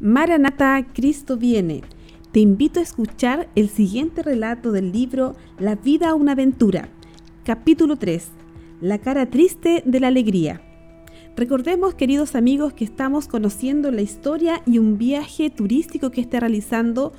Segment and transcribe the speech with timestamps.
[0.00, 1.82] Maranata, Cristo viene.
[2.32, 6.88] Te invito a escuchar el siguiente relato del libro La vida una aventura,
[7.44, 8.28] capítulo 3,
[8.80, 10.60] La cara triste de la alegría.
[11.36, 17.12] Recordemos, queridos amigos, que estamos conociendo la historia y un viaje turístico que está realizando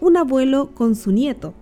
[0.00, 1.54] un abuelo con su nieto.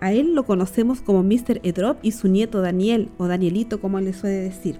[0.00, 1.60] A él lo conocemos como Mr.
[1.62, 4.78] Edrop y su nieto Daniel, o Danielito como le suele decir.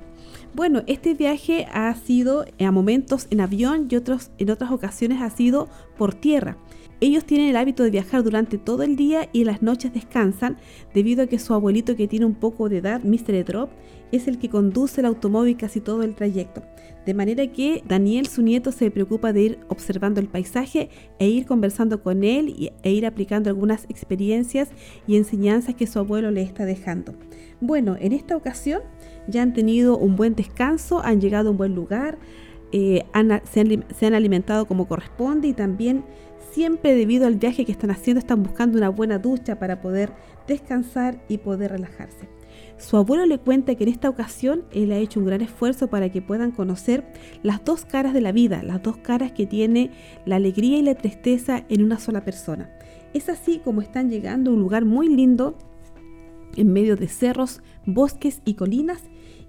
[0.54, 5.30] Bueno, este viaje ha sido a momentos en avión y otros, en otras ocasiones ha
[5.30, 5.68] sido
[5.98, 6.56] por tierra.
[6.98, 10.56] Ellos tienen el hábito de viajar durante todo el día y las noches descansan
[10.94, 13.44] debido a que su abuelito que tiene un poco de edad, Mr.
[13.44, 13.70] Drop,
[14.12, 16.62] es el que conduce el automóvil casi todo el trayecto.
[17.04, 21.44] De manera que Daniel, su nieto, se preocupa de ir observando el paisaje e ir
[21.44, 24.70] conversando con él e ir aplicando algunas experiencias
[25.06, 27.14] y enseñanzas que su abuelo le está dejando.
[27.60, 28.80] Bueno, en esta ocasión
[29.28, 32.18] ya han tenido un buen descanso, han llegado a un buen lugar,
[32.72, 33.04] eh,
[33.44, 36.04] se, han, se han alimentado como corresponde y también
[36.56, 40.14] siempre debido al viaje que están haciendo están buscando una buena ducha para poder
[40.48, 42.30] descansar y poder relajarse.
[42.78, 46.10] Su abuelo le cuenta que en esta ocasión él ha hecho un gran esfuerzo para
[46.10, 47.04] que puedan conocer
[47.42, 49.90] las dos caras de la vida, las dos caras que tiene
[50.24, 52.70] la alegría y la tristeza en una sola persona.
[53.12, 55.58] Es así como están llegando a un lugar muy lindo
[56.56, 59.02] en medio de cerros, bosques y colinas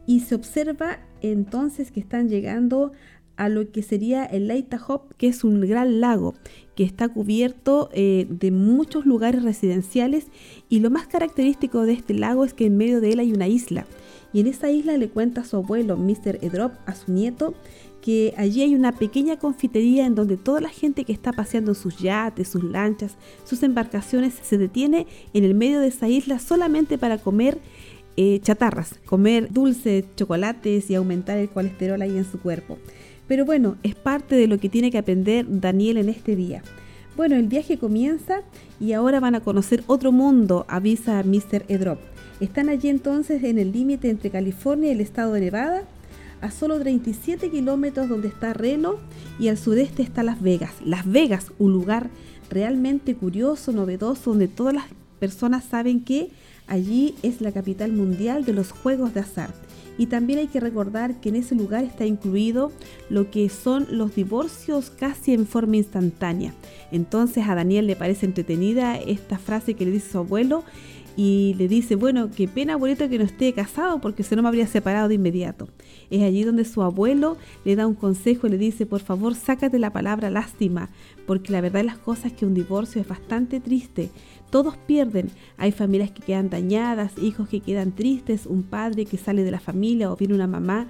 [0.05, 2.91] y se observa entonces que están llegando
[3.37, 4.51] a lo que sería el
[4.87, 6.33] Hop, que es un gran lago
[6.77, 10.27] que está cubierto eh, de muchos lugares residenciales
[10.69, 13.47] y lo más característico de este lago es que en medio de él hay una
[13.47, 13.87] isla
[14.31, 16.37] y en esa isla le cuenta su abuelo Mr.
[16.43, 17.55] Edrop a su nieto
[17.99, 21.97] que allí hay una pequeña confitería en donde toda la gente que está paseando sus
[21.97, 27.17] yates, sus lanchas, sus embarcaciones se detiene en el medio de esa isla solamente para
[27.17, 27.57] comer
[28.17, 32.77] eh, chatarras, comer dulces, chocolates y aumentar el colesterol ahí en su cuerpo.
[33.27, 36.63] Pero bueno, es parte de lo que tiene que aprender Daniel en este día.
[37.15, 38.41] Bueno, el viaje comienza
[38.79, 41.65] y ahora van a conocer otro mundo, avisa Mr.
[41.67, 41.99] Edrop.
[42.39, 45.83] Están allí entonces en el límite entre California y el estado de Nevada,
[46.41, 48.97] a solo 37 kilómetros donde está Reno
[49.39, 50.73] y al sureste está Las Vegas.
[50.85, 52.09] Las Vegas, un lugar
[52.51, 54.85] realmente curioso, novedoso, donde todas las
[55.19, 56.29] personas saben que
[56.67, 59.53] Allí es la capital mundial de los juegos de azar.
[59.97, 62.71] Y también hay que recordar que en ese lugar está incluido
[63.09, 66.53] lo que son los divorcios casi en forma instantánea.
[66.91, 70.63] Entonces a Daniel le parece entretenida esta frase que le dice su abuelo
[71.17, 74.49] y le dice, bueno, qué pena abuelito que no esté casado porque si no me
[74.49, 75.67] habría separado de inmediato.
[76.11, 79.79] Es allí donde su abuelo le da un consejo y le dice, por favor, sácate
[79.79, 80.91] la palabra lástima,
[81.25, 84.11] porque la verdad de las cosas es que un divorcio es bastante triste.
[84.51, 85.31] Todos pierden.
[85.57, 89.59] Hay familias que quedan dañadas, hijos que quedan tristes, un padre que sale de la
[89.59, 90.87] familia o viene una mamá.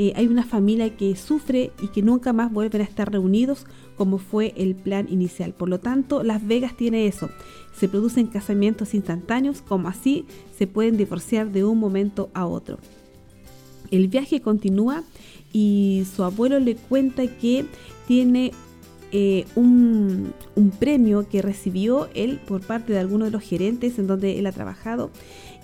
[0.00, 3.66] Eh, hay una familia que sufre y que nunca más vuelven a estar reunidos
[3.96, 5.52] como fue el plan inicial.
[5.54, 7.30] Por lo tanto, Las Vegas tiene eso.
[7.76, 10.24] Se producen casamientos instantáneos, como así
[10.56, 12.78] se pueden divorciar de un momento a otro.
[13.90, 15.02] El viaje continúa
[15.52, 17.64] y su abuelo le cuenta que
[18.06, 18.52] tiene
[19.10, 20.34] eh, un,
[20.78, 24.52] premio que recibió él por parte de algunos de los gerentes en donde él ha
[24.52, 25.10] trabajado.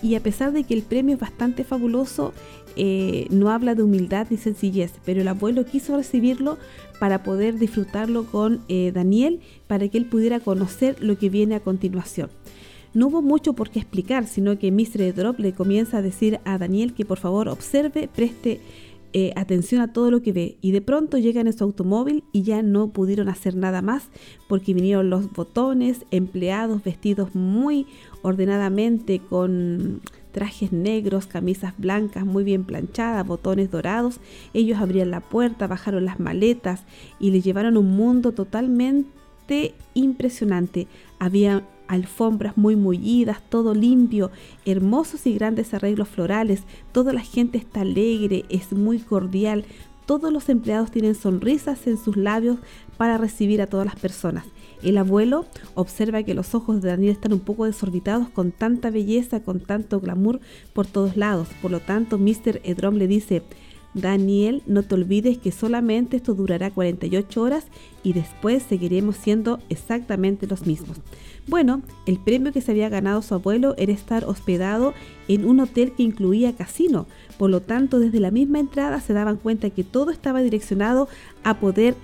[0.01, 2.33] Y a pesar de que el premio es bastante fabuloso,
[2.75, 6.57] eh, no habla de humildad ni sencillez, pero el abuelo quiso recibirlo
[6.99, 11.59] para poder disfrutarlo con eh, Daniel, para que él pudiera conocer lo que viene a
[11.59, 12.29] continuación.
[12.93, 15.13] No hubo mucho por qué explicar, sino que Mr.
[15.13, 18.61] Drop le comienza a decir a Daniel que por favor observe, preste
[19.17, 22.43] eh, atención a todo lo que ve y de pronto llegan en su automóvil y
[22.43, 24.09] ya no pudieron hacer nada más
[24.49, 27.87] porque vinieron los botones, empleados vestidos muy
[28.23, 30.01] ordenadamente con
[30.33, 34.19] trajes negros, camisas blancas muy bien planchadas, botones dorados.
[34.53, 36.83] Ellos abrían la puerta, bajaron las maletas
[37.17, 40.87] y le llevaron un mundo totalmente impresionante.
[41.19, 44.31] Había alfombras muy mullidas, todo limpio,
[44.65, 49.65] hermosos y grandes arreglos florales, toda la gente está alegre, es muy cordial,
[50.05, 52.59] todos los empleados tienen sonrisas en sus labios
[52.97, 54.45] para recibir a todas las personas.
[54.83, 59.41] El abuelo observa que los ojos de Daniel están un poco desorbitados con tanta belleza,
[59.41, 60.41] con tanto glamour
[60.73, 61.47] por todos lados.
[61.61, 62.61] Por lo tanto, Mr.
[62.63, 63.41] Edrom le dice,
[63.95, 67.65] Daniel, no te olvides que solamente esto durará 48 horas
[68.03, 70.97] y después seguiremos siendo exactamente los mismos.
[71.47, 74.93] Bueno, el premio que se había ganado su abuelo era estar hospedado
[75.29, 77.07] en un hotel que incluía casino,
[77.37, 81.07] por lo tanto desde la misma entrada se daban cuenta que todo estaba direccionado
[81.43, 81.95] a poder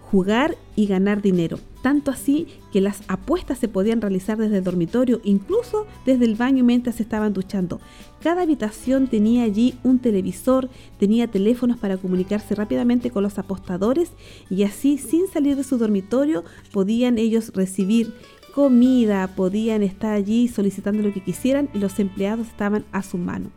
[0.00, 1.58] jugar y ganar dinero.
[1.82, 6.64] Tanto así que las apuestas se podían realizar desde el dormitorio, incluso desde el baño
[6.64, 7.80] mientras estaban duchando.
[8.22, 10.68] Cada habitación tenía allí un televisor,
[10.98, 14.12] tenía teléfonos para comunicarse rápidamente con los apostadores
[14.48, 18.14] y así sin salir de su dormitorio podían ellos recibir
[18.54, 23.50] comida, podían estar allí solicitando lo que quisieran y los empleados estaban a su mano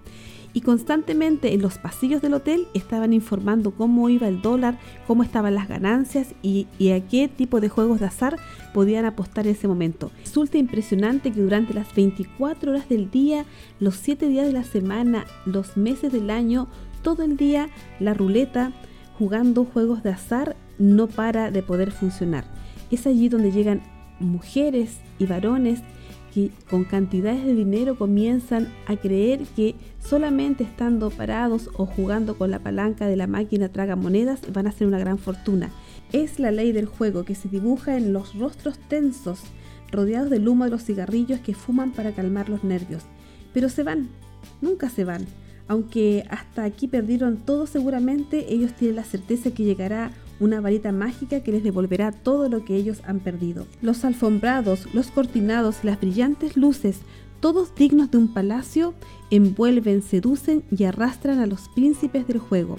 [0.55, 5.53] y constantemente en los pasillos del hotel estaban informando cómo iba el dólar, cómo estaban
[5.53, 8.37] las ganancias y, a qué tipo de juegos de azar
[8.73, 10.11] podían apostar en ese momento.
[10.23, 13.45] Resulta impresionante que durante las 24 horas del día,
[13.81, 16.69] los 7 días de la semana, los meses del año,
[17.03, 17.67] todo el día
[17.99, 18.71] la ruleta
[19.19, 22.45] jugando juegos de azar no para de poder funcionar.
[22.91, 23.83] Es allí donde llegan
[24.21, 25.81] mujeres y varones
[26.35, 32.51] que con cantidades de dinero comienzan a creer que solamente estando parados o jugando con
[32.51, 35.71] la palanca de la máquina traga monedas van a hacer una gran fortuna.
[36.11, 39.39] Es la ley del juego que se dibuja en los rostros tensos,
[39.93, 43.03] rodeados del humo de los cigarrillos que fuman para calmar los nervios.
[43.53, 44.09] Pero se van,
[44.59, 45.25] nunca se van.
[45.69, 51.41] Aunque hasta aquí perdieron todo seguramente, ellos tienen la certeza que llegará una varita mágica
[51.41, 53.67] que les devolverá todo lo que ellos han perdido.
[53.81, 56.99] Los alfombrados, los cortinados y las brillantes luces,
[57.45, 58.95] todos dignos de un palacio,
[59.29, 62.77] envuelven, seducen y arrastran a los príncipes del juego.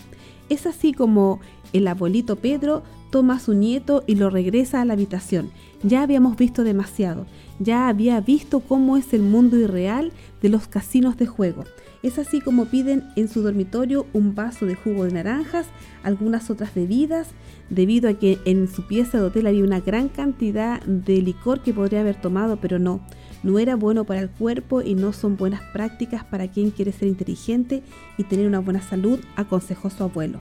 [0.49, 1.39] Es así como
[1.73, 2.83] el abuelito Pedro
[3.13, 5.53] toma a su nieto y lo regresa a la habitación.
[5.85, 7.27] Ya habíamos visto demasiado,
[7.61, 10.11] ya había visto cómo es el mundo irreal
[10.43, 11.63] de los casinos de juego.
[12.03, 15.67] Es así como piden en su dormitorio un vaso de jugo de naranjas,
[16.03, 17.29] algunas otras bebidas,
[17.71, 21.73] debido a que en su pieza de hotel había una gran cantidad de licor que
[21.73, 23.01] podría haber tomado, pero no,
[23.47, 27.07] no era bueno para el cuerpo y no son buenas prácticas para quien quiere ser
[27.07, 27.85] inteligente
[28.19, 30.41] y tener una buena salud, aconsejó su abuelo.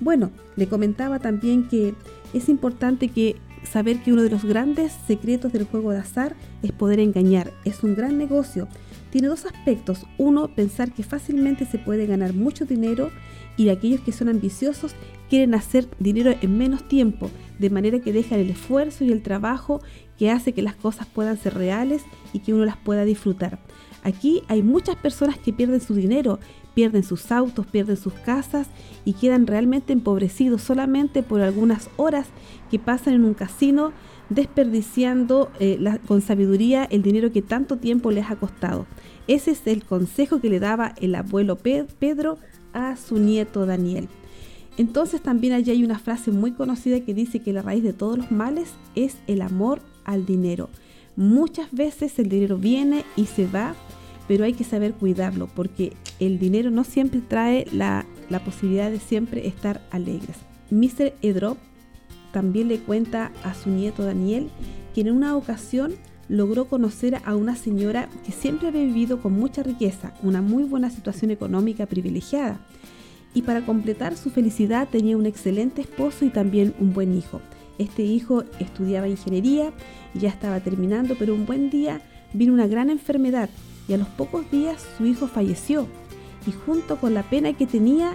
[0.00, 1.94] Bueno, le comentaba también que
[2.32, 6.72] es importante que saber que uno de los grandes secretos del juego de azar es
[6.72, 7.52] poder engañar.
[7.66, 8.68] Es un gran negocio.
[9.10, 10.06] Tiene dos aspectos.
[10.16, 13.10] Uno, pensar que fácilmente se puede ganar mucho dinero
[13.58, 14.94] y aquellos que son ambiciosos
[15.30, 19.80] quieren hacer dinero en menos tiempo, de manera que dejan el esfuerzo y el trabajo
[20.18, 22.02] que hace que las cosas puedan ser reales
[22.34, 23.60] y que uno las pueda disfrutar.
[24.02, 26.40] Aquí hay muchas personas que pierden su dinero,
[26.74, 28.66] pierden sus autos, pierden sus casas
[29.04, 32.26] y quedan realmente empobrecidos solamente por algunas horas
[32.70, 33.92] que pasan en un casino
[34.30, 38.86] desperdiciando eh, con sabiduría el dinero que tanto tiempo les ha costado.
[39.28, 42.38] Ese es el consejo que le daba el abuelo Pedro
[42.72, 44.08] a su nieto Daniel.
[44.80, 48.16] Entonces también allí hay una frase muy conocida que dice que la raíz de todos
[48.16, 50.70] los males es el amor al dinero.
[51.16, 53.74] Muchas veces el dinero viene y se va,
[54.26, 58.06] pero hay que saber cuidarlo porque el dinero no siempre trae la,
[58.42, 60.38] posibilidad de siempre estar alegres.
[60.70, 61.12] Mr.
[61.20, 61.58] Edrop
[62.32, 64.48] también le cuenta a su nieto Daniel
[64.94, 65.92] que en una ocasión
[66.30, 70.88] logró conocer a una señora que siempre había vivido con mucha riqueza, una muy buena
[70.88, 72.60] situación económica privilegiada.
[73.34, 77.40] Y para completar su felicidad tenía un excelente esposo y también un buen hijo.
[77.78, 79.72] Este hijo estudiaba ingeniería
[80.14, 83.48] y ya estaba terminando, pero un buen día vino una gran enfermedad
[83.88, 85.86] y a los pocos días su hijo falleció.
[86.46, 88.14] Y junto con la pena que tenía,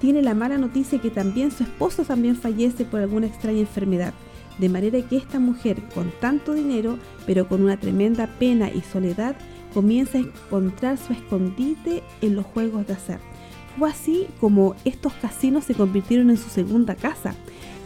[0.00, 4.14] tiene la mala noticia que también su esposo también fallece por alguna extraña enfermedad.
[4.58, 9.36] De manera que esta mujer con tanto dinero, pero con una tremenda pena y soledad,
[9.74, 13.29] comienza a encontrar su escondite en los juegos de azar.
[13.78, 17.34] Fue así como estos casinos se convirtieron en su segunda casa.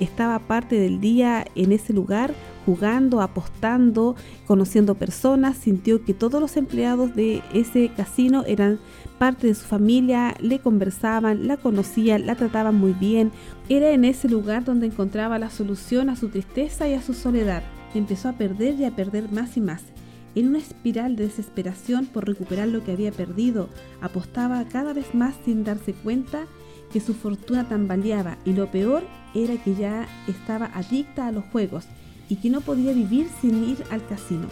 [0.01, 2.35] Estaba parte del día en ese lugar
[2.67, 8.81] jugando, apostando, conociendo personas, sintió que todos los empleados de ese casino eran
[9.19, 13.31] parte de su familia, le conversaban, la conocían, la trataban muy bien.
[13.69, 17.63] Era en ese lugar donde encontraba la solución a su tristeza y a su soledad.
[17.95, 19.94] Empezó a perder y a perder más y más.
[20.35, 23.69] En una espiral de desesperación por recuperar lo que había perdido,
[24.01, 26.47] apostaba cada vez más sin darse cuenta
[26.93, 31.87] que su fortuna tambaleaba y lo peor era que ya estaba adicta a los juegos
[32.29, 34.47] y que no podía vivir sin ir al casino.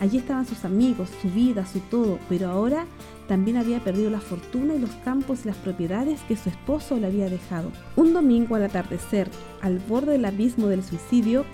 [0.00, 2.86] Allí estaban sus amigos, su vida, su todo, pero ahora
[3.26, 7.08] también había perdido la fortuna y los campos y las propiedades que su esposo le
[7.08, 7.72] había dejado.
[7.96, 9.28] Un domingo al atardecer,
[9.60, 11.44] al borde del abismo del suicidio,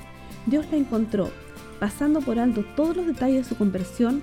[0.46, 1.30] Dios la encontró,
[1.78, 4.22] pasando por alto todos los detalles de su conversión,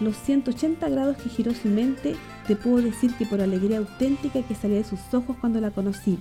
[0.00, 4.54] los 180 grados que giró su mente, te puedo decir que por alegría auténtica que
[4.54, 6.18] salía de sus ojos cuando la conocí,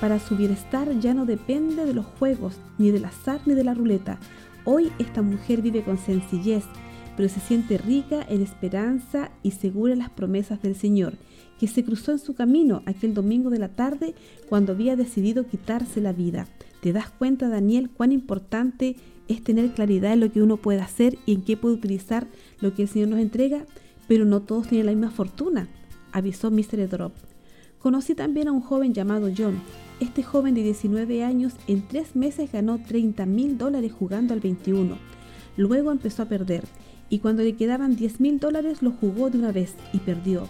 [0.00, 3.74] para su bienestar ya no depende de los juegos, ni del azar, ni de la
[3.74, 4.18] ruleta.
[4.64, 6.64] Hoy esta mujer vive con sencillez,
[7.16, 11.14] pero se siente rica en esperanza y segura en las promesas del Señor,
[11.58, 14.14] que se cruzó en su camino aquel domingo de la tarde
[14.48, 16.46] cuando había decidido quitarse la vida.
[16.80, 21.18] Te das cuenta, Daniel, cuán importante es tener claridad en lo que uno puede hacer
[21.26, 22.26] y en qué puede utilizar
[22.60, 23.64] lo que el Señor nos entrega,
[24.06, 25.68] pero no todos tienen la misma fortuna,
[26.12, 26.88] avisó Mr.
[26.88, 27.12] Drop.
[27.78, 29.60] Conocí también a un joven llamado John.
[30.00, 34.96] Este joven de 19 años en tres meses ganó 30 mil dólares jugando al 21.
[35.56, 36.64] Luego empezó a perder
[37.10, 40.48] y cuando le quedaban 10 mil dólares lo jugó de una vez y perdió.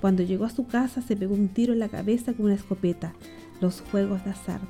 [0.00, 3.14] Cuando llegó a su casa se pegó un tiro en la cabeza con una escopeta.
[3.60, 4.60] Los juegos de azar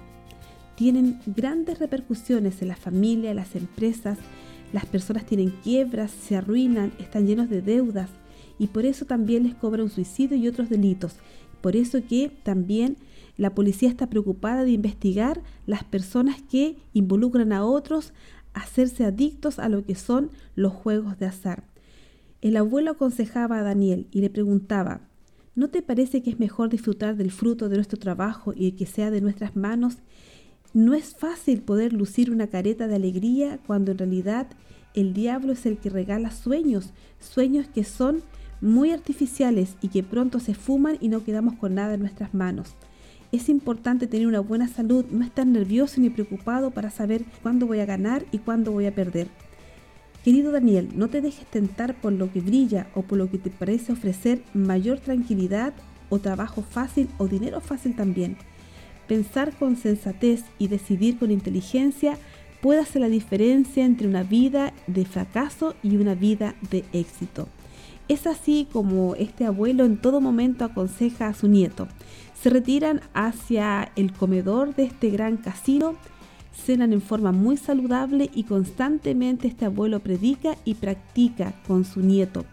[0.78, 4.16] tienen grandes repercusiones en la familia, en las empresas.
[4.72, 8.10] Las personas tienen quiebras, se arruinan, están llenos de deudas
[8.60, 11.16] y por eso también les cobra un suicidio y otros delitos.
[11.60, 12.96] Por eso que también
[13.36, 18.12] la policía está preocupada de investigar las personas que involucran a otros
[18.54, 21.64] a hacerse adictos a lo que son los juegos de azar.
[22.40, 25.00] El abuelo aconsejaba a Daniel y le preguntaba,
[25.56, 29.10] ¿no te parece que es mejor disfrutar del fruto de nuestro trabajo y que sea
[29.10, 29.96] de nuestras manos?
[30.74, 34.48] No es fácil poder lucir una careta de alegría cuando en realidad
[34.94, 38.22] el diablo es el que regala sueños, sueños que son
[38.60, 42.74] muy artificiales y que pronto se fuman y no quedamos con nada en nuestras manos.
[43.32, 47.80] Es importante tener una buena salud, no estar nervioso ni preocupado para saber cuándo voy
[47.80, 49.28] a ganar y cuándo voy a perder.
[50.24, 53.50] Querido Daniel, no te dejes tentar por lo que brilla o por lo que te
[53.50, 55.72] parece ofrecer mayor tranquilidad
[56.10, 58.36] o trabajo fácil o dinero fácil también.
[59.08, 62.18] Pensar con sensatez y decidir con inteligencia
[62.60, 67.48] puede hacer la diferencia entre una vida de fracaso y una vida de éxito.
[68.08, 71.88] Es así como este abuelo en todo momento aconseja a su nieto.
[72.40, 75.94] Se retiran hacia el comedor de este gran casino,
[76.54, 82.44] cenan en forma muy saludable y constantemente este abuelo predica y practica con su nieto.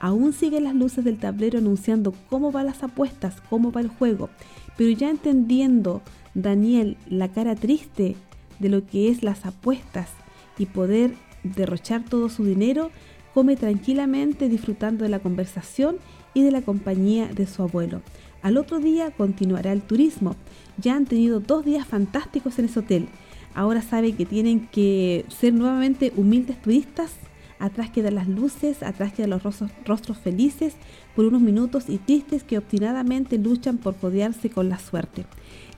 [0.00, 4.30] Aún siguen las luces del tablero anunciando cómo van las apuestas, cómo va el juego,
[4.76, 6.02] pero ya entendiendo
[6.34, 8.16] Daniel la cara triste
[8.58, 10.10] de lo que es las apuestas
[10.58, 12.90] y poder derrochar todo su dinero,
[13.34, 15.96] come tranquilamente disfrutando de la conversación
[16.34, 18.02] y de la compañía de su abuelo.
[18.42, 20.36] Al otro día continuará el turismo.
[20.78, 23.08] Ya han tenido dos días fantásticos en ese hotel.
[23.54, 27.12] Ahora saben que tienen que ser nuevamente humildes turistas.
[27.60, 30.74] Atrás quedan las luces, atrás quedan los rostros, felices
[31.14, 35.26] por unos minutos y tristes que obstinadamente luchan por codearse con la suerte.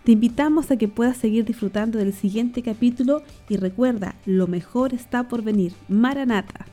[0.05, 5.29] Te invitamos a que puedas seguir disfrutando del siguiente capítulo y recuerda, lo mejor está
[5.29, 5.75] por venir.
[5.89, 6.72] Maranata.